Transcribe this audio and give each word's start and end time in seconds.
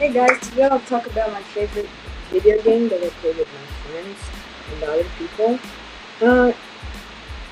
Hey 0.00 0.14
guys, 0.14 0.40
today 0.40 0.62
I'll 0.62 0.80
talk 0.80 1.06
about 1.08 1.30
my 1.30 1.42
favorite 1.42 1.86
video 2.30 2.62
game 2.62 2.88
that 2.88 3.04
I 3.04 3.10
play 3.20 3.34
with 3.34 3.48
my 3.52 3.66
friends 3.84 4.18
and 4.72 4.82
other 4.82 5.04
people. 5.18 5.58
Uh, 6.22 6.54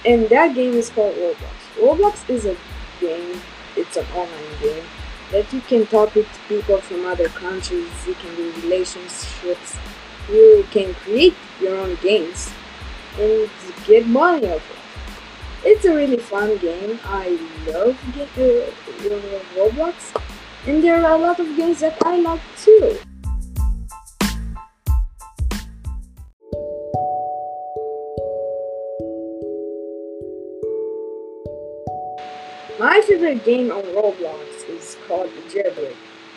and 0.06 0.30
that 0.30 0.54
game 0.54 0.72
is 0.72 0.88
called 0.88 1.14
Roblox. 1.16 1.58
Roblox 1.76 2.30
is 2.30 2.46
a 2.46 2.56
game, 3.02 3.38
it's 3.76 3.98
an 3.98 4.06
online 4.14 4.62
game 4.62 4.82
that 5.30 5.52
you 5.52 5.60
can 5.60 5.84
talk 5.88 6.14
with 6.14 6.26
people 6.48 6.78
from 6.78 7.04
other 7.04 7.28
countries, 7.28 7.90
you 8.06 8.14
can 8.14 8.34
do 8.34 8.50
relationships, 8.62 9.76
you 10.30 10.66
can 10.70 10.94
create 10.94 11.34
your 11.60 11.76
own 11.76 11.96
games 11.96 12.50
and 13.18 13.50
get 13.84 14.06
money 14.06 14.50
off 14.50 14.70
it. 14.70 15.68
It's 15.68 15.84
a 15.84 15.94
really 15.94 16.16
fun 16.16 16.56
game. 16.56 16.98
I 17.04 17.38
love 17.66 17.98
get, 18.14 18.28
uh, 18.38 18.70
Roblox 19.54 20.14
and 20.66 20.82
there 20.82 21.04
are 21.04 21.14
a 21.14 21.18
lot 21.18 21.38
of 21.40 21.56
games 21.56 21.80
that 21.80 21.96
I 22.04 22.18
like 22.20 22.40
too. 22.56 22.98
My 32.78 33.00
favorite 33.00 33.44
game 33.44 33.72
on 33.72 33.82
Roblox 33.82 34.68
is 34.68 34.96
called 35.08 35.30
Jailbreak. 35.48 35.96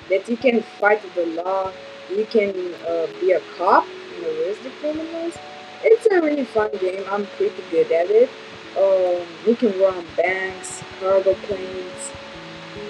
That 0.10 0.28
you 0.28 0.36
can 0.36 0.62
fight 0.80 1.02
the 1.14 1.26
law, 1.28 1.72
you 2.10 2.26
can 2.26 2.50
uh, 2.88 3.08
be 3.20 3.32
a 3.32 3.42
cop 3.58 3.86
and 4.16 4.26
arrest 4.26 4.64
the 4.64 4.72
criminals. 4.82 5.38
It's 5.84 6.06
a 6.08 6.22
really 6.22 6.46
fun 6.46 6.72
game. 6.80 7.04
I'm 7.10 7.26
pretty 7.38 7.64
good 7.70 7.92
at 7.92 8.10
it. 8.10 8.30
Um, 8.78 9.28
you 9.46 9.56
can 9.56 9.80
run 9.80 10.04
banks, 10.18 10.84
cargo 11.00 11.34
planes, 11.46 12.12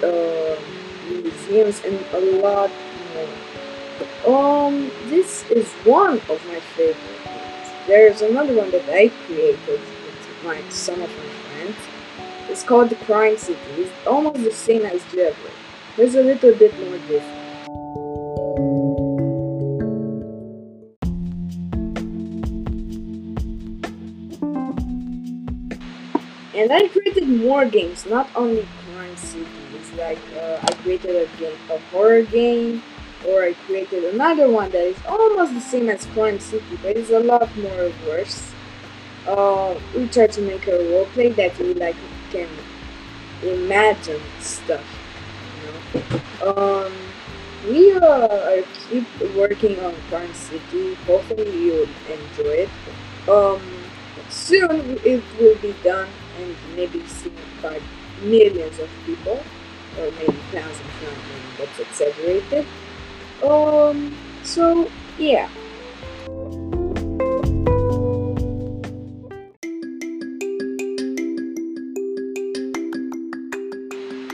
um, 0.02 0.81
museums, 1.08 1.82
and 1.84 1.98
a 2.12 2.20
lot 2.42 2.70
more. 3.14 3.28
Um, 4.26 4.90
this 5.06 5.44
is 5.50 5.68
one 5.84 6.20
of 6.28 6.46
my 6.46 6.60
favorite 6.76 6.96
games. 7.24 7.68
There's 7.86 8.22
another 8.22 8.54
one 8.54 8.70
that 8.70 8.88
I 8.88 9.08
created 9.26 9.58
with 9.66 10.44
my 10.44 10.60
some 10.70 11.00
of 11.00 11.10
my 11.10 11.24
friends. 11.24 11.76
It's 12.48 12.62
called 12.62 12.90
the 12.90 12.96
Crime 12.96 13.36
City. 13.36 13.58
It's 13.76 14.06
almost 14.06 14.42
the 14.42 14.52
same 14.52 14.82
as 14.82 15.00
Jailbreak. 15.04 15.52
There's 15.96 16.14
a 16.14 16.22
little 16.22 16.54
bit 16.54 16.72
more 16.80 16.98
different. 17.08 17.42
And 26.54 26.70
I 26.70 26.88
created 26.88 27.28
more 27.28 27.64
games, 27.64 28.06
not 28.06 28.28
only 28.36 28.66
Crime 28.94 29.16
City. 29.16 29.61
Like 29.96 30.18
uh, 30.40 30.58
I 30.62 30.72
created 30.82 31.28
a 31.28 31.74
a 31.74 31.78
horror 31.90 32.22
game, 32.22 32.82
or 33.28 33.42
I 33.42 33.52
created 33.66 34.04
another 34.14 34.48
one 34.48 34.70
that 34.70 34.86
is 34.86 34.96
almost 35.06 35.54
the 35.54 35.60
same 35.60 35.88
as 35.88 36.06
Crime 36.06 36.40
City, 36.40 36.78
but 36.82 36.96
it's 36.96 37.10
a 37.10 37.20
lot 37.20 37.54
more 37.58 37.92
worse. 38.06 38.52
Uh, 39.26 39.78
we 39.94 40.08
try 40.08 40.26
to 40.26 40.40
make 40.40 40.66
a 40.66 40.72
roleplay 40.72 41.34
that 41.36 41.58
you 41.58 41.74
like 41.74 41.96
can 42.30 42.48
imagine 43.42 44.20
stuff. 44.40 44.84
You 45.60 46.00
know? 46.00 46.50
Um, 46.50 46.92
we 47.68 47.92
uh, 47.92 48.62
keep 48.88 49.06
working 49.36 49.78
on 49.80 49.94
Crime 50.08 50.32
City. 50.34 50.94
Hopefully 51.06 51.50
you 51.50 51.88
enjoy 52.08 52.66
it. 52.66 52.70
Um, 53.28 53.60
soon 54.28 54.98
it 55.04 55.22
will 55.38 55.56
be 55.58 55.74
done 55.84 56.08
and 56.38 56.56
maybe 56.74 57.06
seen 57.06 57.36
by 57.62 57.80
millions 58.22 58.78
of 58.78 58.88
people, 59.06 59.38
or 59.98 60.10
maybe 60.12 60.38
thousands, 60.50 60.80
not 61.02 61.16
maybe 61.28 61.42
that's 61.58 61.78
exaggerated. 61.78 62.66
Um, 63.42 64.16
so 64.42 64.90
yeah. 65.18 65.48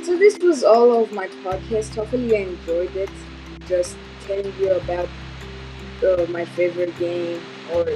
So 0.04 0.16
this 0.16 0.38
was 0.38 0.64
all 0.64 1.02
of 1.02 1.12
my 1.12 1.28
podcast. 1.44 1.94
Hopefully 1.94 2.28
you 2.28 2.36
enjoyed 2.36 2.94
it. 2.96 3.10
Just 3.66 3.96
telling 4.26 4.52
you 4.58 4.72
about 4.72 5.08
uh, 6.02 6.26
my 6.30 6.44
favorite 6.44 6.96
game 6.98 7.40
or 7.74 7.86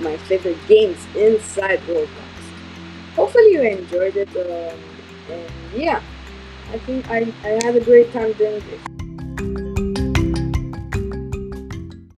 my 0.00 0.16
favorite 0.16 0.58
games 0.68 0.98
inside 1.16 1.80
Roblox. 1.80 2.08
Hopefully 3.16 3.52
you 3.52 3.62
enjoyed 3.62 4.16
it. 4.16 4.28
Um, 4.36 4.78
and 5.30 5.50
yeah, 5.74 6.00
I 6.68 6.78
think 6.78 7.06
I, 7.10 7.34
I 7.44 7.48
had 7.64 7.76
a 7.76 7.80
great 7.80 8.12
time 8.12 8.34
doing 8.34 8.60
this. 8.66 8.97